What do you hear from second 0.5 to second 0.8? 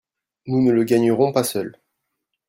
ne